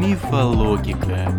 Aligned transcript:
Мифологика. 0.00 1.32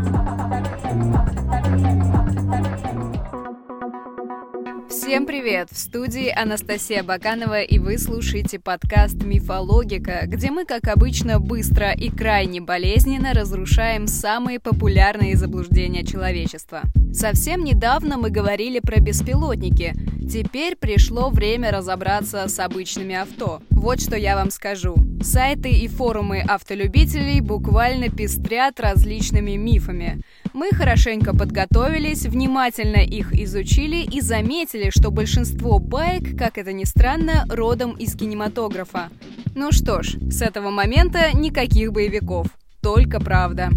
Всем 4.89 5.25
привет! 5.25 5.67
В 5.71 5.77
студии 5.77 6.29
Анастасия 6.29 7.03
Баканова, 7.03 7.61
и 7.61 7.79
вы 7.79 7.97
слушаете 7.97 8.59
подкаст 8.59 9.21
«Мифологика», 9.23 10.21
где 10.25 10.49
мы, 10.49 10.63
как 10.63 10.87
обычно, 10.87 11.41
быстро 11.41 11.91
и 11.91 12.09
крайне 12.09 12.61
болезненно 12.61 13.33
разрушаем 13.33 14.07
самые 14.07 14.61
популярные 14.61 15.35
заблуждения 15.35 16.05
человечества. 16.05 16.83
Совсем 17.13 17.65
недавно 17.65 18.17
мы 18.17 18.29
говорили 18.29 18.79
про 18.79 19.01
беспилотники. 19.01 19.93
Теперь 20.29 20.75
пришло 20.75 21.29
время 21.29 21.71
разобраться 21.71 22.49
с 22.49 22.59
обычными 22.59 23.15
авто. 23.15 23.61
Вот 23.69 24.01
что 24.01 24.17
я 24.17 24.35
вам 24.35 24.51
скажу. 24.51 24.97
Сайты 25.21 25.69
и 25.71 25.87
форумы 25.87 26.41
автолюбителей 26.41 27.39
буквально 27.39 28.09
пестрят 28.09 28.77
различными 28.81 29.51
мифами. 29.51 30.21
Мы 30.53 30.71
хорошенько 30.71 31.33
подготовились, 31.33 32.25
внимательно 32.25 32.97
их 32.97 33.33
изучили 33.33 34.03
и 34.03 34.19
заметили, 34.19 34.89
что 34.89 35.11
большинство 35.11 35.79
байк, 35.79 36.37
как 36.37 36.57
это 36.57 36.73
ни 36.73 36.83
странно, 36.83 37.45
родом 37.49 37.91
из 37.91 38.13
кинематографа. 38.17 39.09
Ну 39.55 39.71
что 39.71 40.03
ж, 40.03 40.17
с 40.29 40.41
этого 40.41 40.71
момента 40.71 41.31
никаких 41.33 41.93
боевиков. 41.93 42.47
Только 42.81 43.21
правда. 43.21 43.69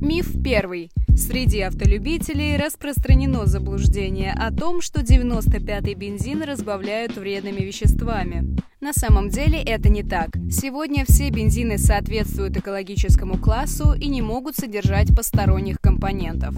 Миф 0.00 0.42
первый. 0.42 0.90
Среди 1.20 1.60
автолюбителей 1.60 2.56
распространено 2.56 3.44
заблуждение 3.44 4.32
о 4.32 4.50
том, 4.50 4.80
что 4.80 5.02
95-й 5.02 5.92
бензин 5.92 6.42
разбавляют 6.42 7.16
вредными 7.16 7.60
веществами. 7.60 8.56
На 8.80 8.94
самом 8.94 9.28
деле 9.28 9.62
это 9.62 9.90
не 9.90 10.02
так. 10.02 10.30
Сегодня 10.50 11.04
все 11.04 11.28
бензины 11.28 11.76
соответствуют 11.76 12.56
экологическому 12.56 13.36
классу 13.36 13.92
и 13.92 14.08
не 14.08 14.22
могут 14.22 14.56
содержать 14.56 15.14
посторонних 15.14 15.78
компонентов. 15.78 16.54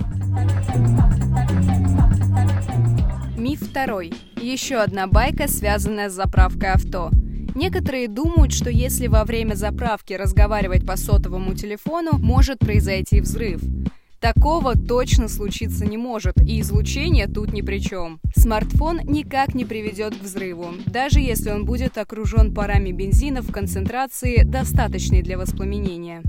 Миф 3.37 3.61
второй. 3.61 4.15
Еще 4.41 4.77
одна 4.77 5.09
байка, 5.09 5.49
связанная 5.49 6.09
с 6.09 6.15
заправкой 6.15 6.71
авто. 6.71 7.11
Некоторые 7.57 8.07
думают, 8.07 8.53
что 8.53 8.71
если 8.71 9.09
во 9.09 9.25
время 9.25 9.55
заправки 9.55 10.15
разговаривать 10.15 10.87
по 10.87 10.97
сотовому 10.97 11.55
телефону, 11.55 12.13
может 12.13 12.61
произойти 12.61 13.21
взрыв. 13.21 13.61
Такого 14.23 14.77
точно 14.77 15.27
случиться 15.27 15.85
не 15.85 15.97
может, 15.97 16.41
и 16.41 16.61
излучение 16.61 17.27
тут 17.27 17.53
ни 17.53 17.61
при 17.61 17.81
чем. 17.81 18.21
Смартфон 18.37 19.01
никак 19.03 19.57
не 19.57 19.65
приведет 19.65 20.15
к 20.15 20.23
взрыву, 20.23 20.69
даже 20.87 21.19
если 21.19 21.51
он 21.51 21.65
будет 21.65 21.99
окружен 21.99 22.55
парами 22.55 22.93
бензина 22.93 23.43
в 23.43 23.51
концентрации, 23.51 24.45
достаточной 24.45 25.23
для 25.23 25.37
воспламенения. 25.37 26.23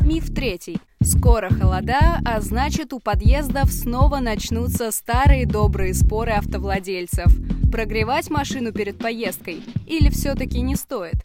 Миф 0.00 0.34
третий. 0.34 0.78
Скоро 1.02 1.50
холода, 1.50 2.20
а 2.24 2.40
значит 2.40 2.94
у 2.94 2.98
подъездов 2.98 3.70
снова 3.70 4.20
начнутся 4.20 4.90
старые 4.90 5.44
добрые 5.44 5.92
споры 5.92 6.32
автовладельцев. 6.32 7.26
Прогревать 7.70 8.30
машину 8.30 8.72
перед 8.72 8.96
поездкой 8.96 9.60
или 9.86 10.08
все-таки 10.08 10.62
не 10.62 10.76
стоит? 10.76 11.16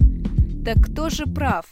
Так 0.66 0.84
кто 0.84 1.10
же 1.10 1.26
прав? 1.28 1.66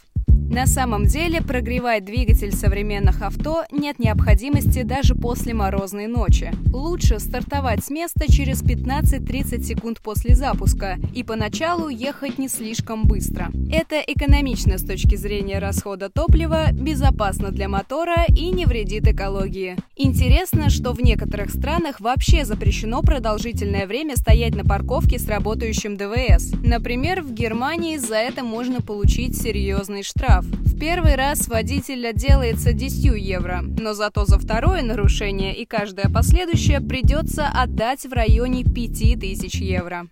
На 0.50 0.66
самом 0.66 1.06
деле 1.06 1.44
прогревать 1.44 2.06
двигатель 2.06 2.52
современных 2.52 3.22
авто 3.22 3.66
нет 3.72 4.00
необходимости 4.00 4.82
даже 4.82 5.14
после 5.14 5.54
морозной 5.54 6.08
ночи. 6.08 6.52
Лучше 6.74 7.20
стартовать 7.20 7.86
с 7.86 7.92
места 7.92 8.26
через 8.28 8.64
15-30 8.64 9.62
секунд 9.62 10.02
после 10.02 10.34
запуска 10.34 10.98
и 11.14 11.24
поначалу 11.24 11.88
ехать 11.88 12.40
не 12.40 12.48
слишком 12.48 13.04
быстро. 13.04 13.50
Это 13.72 14.00
экономично 14.00 14.80
с 14.80 14.84
точки 14.84 15.16
зрения 15.16 15.60
расхода 15.60 16.10
топлива, 16.10 16.72
безопасно 16.72 17.52
для 17.52 17.70
мотора 17.70 18.26
и 18.28 18.50
не 18.50 18.66
вредит 18.66 19.08
экологии. 19.08 19.78
Интересно, 19.96 20.72
что 20.72 20.94
в 20.94 21.02
некоторых 21.02 21.52
странах 21.52 22.00
вообще 22.00 22.44
запрещено 22.44 23.04
продолжительное 23.04 23.86
время 23.86 24.16
стоять 24.16 24.56
на 24.56 24.64
парковке 24.64 25.20
с 25.20 25.28
работающим 25.28 25.96
ДВС. 25.96 26.54
Например, 26.64 27.22
в 27.22 27.34
Германии 27.34 27.98
за 27.98 28.16
это 28.16 28.44
можно 28.44 28.82
получить 28.82 29.40
серьезный 29.40 30.02
штраф 30.02 30.39
первый 30.80 31.16
раз 31.16 31.48
водитель 31.50 32.08
отделается 32.08 32.72
10 32.72 33.06
евро, 33.22 33.62
но 33.62 33.94
зато 33.94 34.26
за 34.26 34.40
второе 34.40 34.82
нарушение 34.82 35.56
и 35.56 35.66
каждое 35.66 36.10
последующее 36.10 36.80
придется 36.80 37.48
отдать 37.48 38.06
в 38.06 38.14
районе 38.14 38.64
5000 38.64 39.56
евро. 39.56 40.08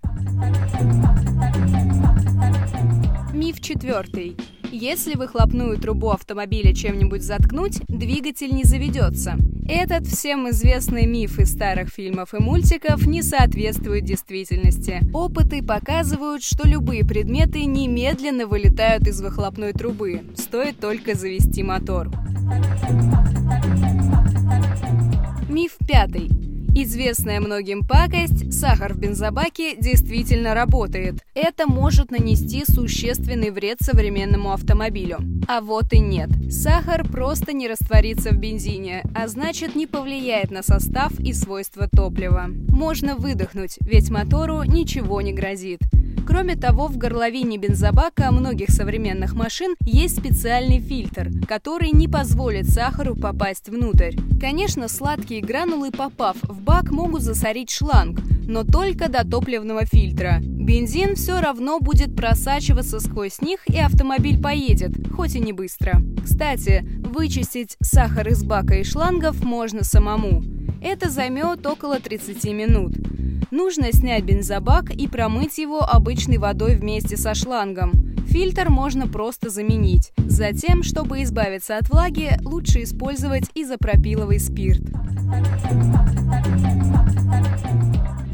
Миф 3.34 3.62
четвертый. 3.62 4.36
Если 4.72 5.16
выхлопную 5.16 5.78
трубу 5.78 6.10
автомобиля 6.10 6.74
чем-нибудь 6.74 7.24
заткнуть, 7.24 7.80
двигатель 7.88 8.54
не 8.54 8.64
заведется. 8.64 9.38
Этот 9.68 10.08
всем 10.08 10.50
известный 10.50 11.06
миф 11.06 11.40
из 11.40 11.52
старых 11.54 11.90
фильмов 11.90 12.34
и 12.34 12.42
мультиков 12.42 13.06
не 13.06 13.22
соответствует 13.22 14.06
действительности. 14.06 15.02
Опыты 15.14 15.64
показывают, 15.64 16.44
что 16.44 16.68
любые 16.68 17.06
предметы 17.06 17.66
немедленно 17.66 18.48
вылетают 18.48 19.08
из 19.08 19.22
выхлопной 19.22 19.74
трубы, 19.74 20.22
стоит 20.36 20.80
только 20.80 21.16
завести 21.16 21.64
мотор. 21.64 22.10
Миф 25.50 25.76
пятый. 25.88 26.47
Известная 26.80 27.40
многим 27.40 27.84
пакость 27.84 28.54
«сахар 28.54 28.94
в 28.94 29.00
бензобаке» 29.00 29.76
действительно 29.78 30.54
работает. 30.54 31.16
Это 31.34 31.66
может 31.66 32.12
нанести 32.12 32.66
существенный 32.68 33.50
вред 33.50 33.80
современному 33.82 34.54
автомобилю. 34.54 35.18
А 35.48 35.62
вот 35.62 35.92
и 35.92 35.98
нет. 35.98 36.30
Сахар 36.52 37.04
просто 37.04 37.52
не 37.54 37.68
растворится 37.68 38.30
в 38.30 38.38
бензине, 38.38 39.04
а 39.16 39.28
значит 39.28 39.74
не 39.74 39.88
повлияет 39.88 40.52
на 40.52 40.62
состав 40.62 41.20
и 41.20 41.34
свойства 41.34 41.90
топлива. 41.92 42.46
Можно 42.70 43.16
выдохнуть, 43.16 43.80
ведь 43.82 44.12
мотору 44.12 44.62
ничего 44.62 45.22
не 45.22 45.34
грозит. 45.34 45.80
Кроме 46.28 46.58
того, 46.58 46.90
в 46.90 46.98
горловине 46.98 47.58
бензобака 47.58 48.32
многих 48.32 48.70
современных 48.70 49.34
машин 49.34 49.76
есть 49.86 50.20
специальный 50.20 50.82
фильтр, 50.82 51.30
который 51.48 51.92
не 51.92 52.10
позволит 52.10 52.70
сахару 52.70 53.16
попасть 53.16 53.70
внутрь. 53.70 54.12
Конечно, 54.38 54.90
сладкие 54.90 55.42
гранулы, 55.42 55.92
попав 55.92 56.36
в 56.44 56.62
бак, 56.62 56.92
могут 56.92 57.22
засорить 57.22 57.72
шланг, 57.72 58.20
но 58.46 58.66
только 58.66 59.08
до 59.08 59.26
топливного 59.26 59.86
фильтра. 59.86 60.40
Бензин 60.42 61.16
все 61.16 61.40
равно 61.40 61.80
будет 61.80 62.14
просачиваться 62.14 63.00
сквозь 63.00 63.40
них, 63.40 63.62
и 63.68 63.80
автомобиль 63.80 64.42
поедет, 64.42 64.92
хоть 65.16 65.36
и 65.36 65.40
не 65.40 65.54
быстро. 65.54 66.02
Кстати, 66.22 66.86
вычистить 67.06 67.78
сахар 67.82 68.28
из 68.28 68.44
бака 68.44 68.76
и 68.76 68.84
шлангов 68.84 69.42
можно 69.46 69.86
самому. 69.86 70.44
Это 70.82 71.10
займет 71.10 71.66
около 71.66 72.02
30 72.02 72.44
минут. 72.52 72.94
Нужно 73.52 73.94
снять 73.94 74.25
бензобак 74.25 74.91
и 74.91 75.08
промыть 75.08 75.58
его 75.58 75.81
обычной 75.81 76.38
водой 76.38 76.75
вместе 76.75 77.16
со 77.16 77.34
шлангом. 77.34 77.94
Фильтр 78.28 78.69
можно 78.69 79.08
просто 79.08 79.50
заменить. 79.50 80.12
Затем, 80.18 80.84
чтобы 80.84 81.24
избавиться 81.24 81.78
от 81.78 81.90
влаги, 81.90 82.38
лучше 82.44 82.84
использовать 82.84 83.46
изопропиловый 83.56 84.40
спирт. 84.40 84.81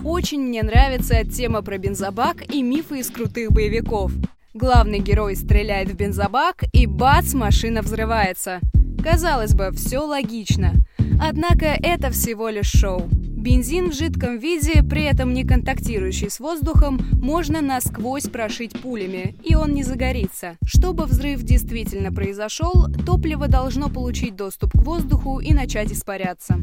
Очень 0.03 0.41
мне 0.41 0.63
нравится 0.63 1.23
тема 1.23 1.62
про 1.62 1.78
бензобак 1.78 2.52
и 2.52 2.63
мифы 2.63 3.00
из 3.00 3.12
крутых 3.12 3.52
боевиков. 3.52 4.12
Главный 4.56 5.00
герой 5.00 5.35
стреляет 5.35 5.90
в 5.90 5.96
бензобак, 5.96 6.63
и 6.73 6.88
бац, 6.88 7.34
машина 7.34 7.81
взрывается. 7.81 8.62
Казалось 9.03 9.53
бы, 9.53 9.72
все 9.73 10.00
логично. 10.00 10.73
Однако 11.22 11.66
это 11.66 12.09
всего 12.09 12.50
лишь 12.50 12.72
шоу. 12.72 13.09
Бензин 13.44 13.90
в 13.90 13.94
жидком 13.94 14.38
виде, 14.38 14.81
при 14.84 15.04
этом 15.04 15.34
не 15.34 15.44
контактирующий 15.44 16.30
с 16.30 16.40
воздухом, 16.40 17.02
можно 17.22 17.59
насквозь 17.59 18.23
прошить 18.23 18.72
пулями, 18.79 19.35
и 19.44 19.53
он 19.56 19.73
не 19.73 19.84
загорится. 19.84 20.56
Чтобы 20.66 21.03
взрыв 21.03 21.44
действительно 21.44 22.14
произошел, 22.14 22.88
топливо 23.06 23.50
должно 23.50 23.90
получить 23.90 24.38
доступ 24.38 24.72
к 24.72 24.82
воздуху 24.82 25.41
и 25.41 25.53
начать 25.53 25.91
испаряться. 25.91 26.56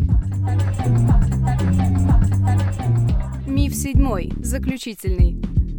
Миф 3.46 3.74
седьмой, 3.74 4.32
заключительный. 4.40 5.36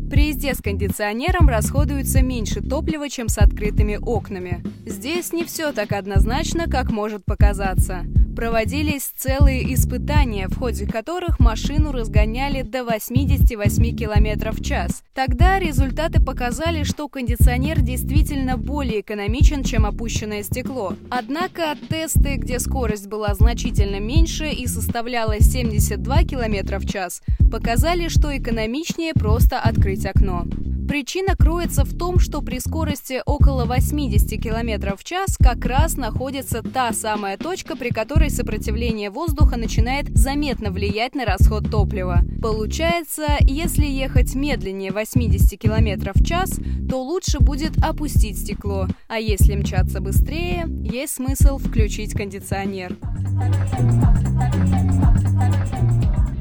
При 0.08 0.28
езде 0.28 0.54
с 0.54 0.62
кондиционером 0.62 1.50
расходуется 1.50 2.22
меньше 2.22 2.62
топлива, 2.62 3.10
чем 3.10 3.28
с 3.28 3.40
открытыми 3.40 3.96
окнами. 4.00 4.64
Здесь 4.86 5.34
не 5.34 5.46
все 5.46 5.72
так 5.72 5.94
однозначно, 5.94 6.68
как 6.70 6.92
может 6.92 7.26
показаться. 7.26 8.06
Проводились 8.36 9.12
целые 9.16 9.74
испытания, 9.74 10.48
в 10.48 10.58
ходе 10.58 10.86
которых 10.86 11.40
машину 11.40 11.92
разгоняли 11.92 12.62
до 12.62 12.84
88 12.84 13.96
км 13.96 14.52
в 14.52 14.64
час. 14.64 15.04
Тогда 15.14 15.60
результаты 15.60 16.22
показали, 16.22 16.84
что 16.84 17.08
кондиционер 17.08 17.82
действительно 17.82 18.58
более 18.58 19.02
экономичен, 19.02 19.64
чем 19.64 19.86
опущенное 19.86 20.44
стекло. 20.44 20.94
Однако 21.10 21.76
тесты, 21.90 22.36
где 22.36 22.60
скорость 22.60 23.08
была 23.08 23.34
значительно 23.34 24.00
меньше 24.00 24.50
и 24.50 24.68
составляла 24.68 25.40
72 25.40 26.24
км 26.24 26.80
в 26.80 26.88
час, 26.88 27.22
показали, 27.52 28.08
что 28.08 28.36
экономичнее 28.36 29.14
просто 29.14 29.60
открыть 29.60 30.06
окно. 30.06 30.46
Причина 30.92 31.38
кроется 31.38 31.86
в 31.86 31.98
том, 31.98 32.20
что 32.20 32.42
при 32.42 32.60
скорости 32.60 33.22
около 33.26 33.64
80 33.64 34.30
км 34.32 34.98
в 34.98 35.06
час 35.06 35.38
как 35.38 35.66
раз 35.66 35.96
находится 35.96 36.62
та 36.62 36.92
самая 36.92 37.38
точка, 37.38 37.78
при 37.78 37.92
которой 37.92 38.30
сопротивление 38.30 39.10
воздуха 39.10 39.56
начинает 39.56 40.10
заметно 40.10 40.70
влиять 40.70 41.16
на 41.16 41.24
расход 41.24 41.72
топлива. 41.72 42.24
Получается, 42.42 43.38
если 43.40 43.86
ехать 43.86 44.36
медленнее 44.36 44.92
80 44.92 45.58
км 45.58 46.12
в 46.14 46.26
час, 46.26 46.60
то 46.90 47.02
лучше 47.02 47.40
будет 47.40 47.82
опустить 47.82 48.40
стекло, 48.40 48.88
а 49.08 49.18
если 49.18 49.56
мчаться 49.56 50.02
быстрее, 50.02 50.66
есть 50.84 51.14
смысл 51.14 51.58
включить 51.58 52.12
кондиционер. 52.12 52.98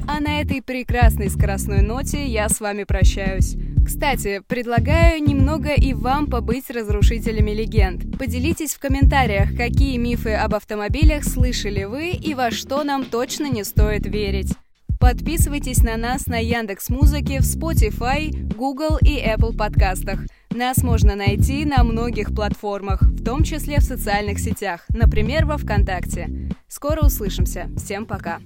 А 0.09 0.19
на 0.19 0.41
этой 0.41 0.61
прекрасной 0.61 1.29
скоростной 1.29 1.81
ноте 1.81 2.27
я 2.27 2.49
с 2.49 2.59
вами 2.59 2.83
прощаюсь. 2.83 3.55
Кстати, 3.85 4.41
предлагаю 4.47 5.21
немного 5.23 5.73
и 5.73 5.93
вам 5.93 6.27
побыть 6.27 6.69
разрушителями 6.69 7.51
легенд. 7.51 8.17
Поделитесь 8.17 8.73
в 8.73 8.79
комментариях, 8.79 9.55
какие 9.55 9.97
мифы 9.97 10.33
об 10.33 10.55
автомобилях 10.55 11.23
слышали 11.23 11.83
вы 11.83 12.11
и 12.11 12.33
во 12.33 12.51
что 12.51 12.83
нам 12.83 13.05
точно 13.05 13.47
не 13.47 13.63
стоит 13.63 14.05
верить. 14.05 14.53
Подписывайтесь 14.99 15.81
на 15.81 15.97
нас 15.97 16.27
на 16.27 16.37
Яндекс 16.37 16.89
Музыке, 16.89 17.39
в 17.39 17.43
Spotify, 17.43 18.31
Google 18.55 18.99
и 19.01 19.17
Apple 19.17 19.57
подкастах. 19.57 20.19
Нас 20.51 20.83
можно 20.83 21.15
найти 21.15 21.65
на 21.65 21.83
многих 21.83 22.35
платформах, 22.35 23.01
в 23.01 23.23
том 23.23 23.43
числе 23.43 23.79
в 23.79 23.83
социальных 23.83 24.37
сетях, 24.37 24.85
например, 24.89 25.45
во 25.45 25.57
ВКонтакте. 25.57 26.51
Скоро 26.67 27.03
услышимся. 27.03 27.67
Всем 27.77 28.05
пока. 28.05 28.39